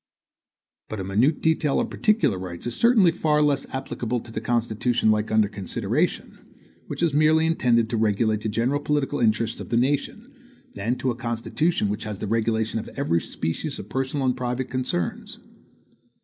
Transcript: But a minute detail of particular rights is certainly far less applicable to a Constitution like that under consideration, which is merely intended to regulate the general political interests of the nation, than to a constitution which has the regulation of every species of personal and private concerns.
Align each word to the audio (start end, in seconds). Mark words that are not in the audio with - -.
But 0.89 0.99
a 0.99 1.03
minute 1.03 1.41
detail 1.43 1.79
of 1.79 1.91
particular 1.91 2.39
rights 2.39 2.65
is 2.65 2.73
certainly 2.75 3.11
far 3.11 3.39
less 3.39 3.67
applicable 3.71 4.19
to 4.21 4.35
a 4.35 4.41
Constitution 4.41 5.11
like 5.11 5.27
that 5.27 5.35
under 5.35 5.47
consideration, 5.47 6.39
which 6.87 7.03
is 7.03 7.13
merely 7.13 7.45
intended 7.45 7.87
to 7.91 7.97
regulate 7.97 8.41
the 8.41 8.49
general 8.49 8.79
political 8.79 9.19
interests 9.19 9.59
of 9.59 9.69
the 9.69 9.77
nation, 9.77 10.31
than 10.73 10.95
to 10.95 11.11
a 11.11 11.15
constitution 11.15 11.87
which 11.87 12.05
has 12.05 12.17
the 12.17 12.25
regulation 12.25 12.79
of 12.79 12.89
every 12.97 13.21
species 13.21 13.77
of 13.77 13.89
personal 13.89 14.25
and 14.25 14.35
private 14.35 14.71
concerns. 14.71 15.39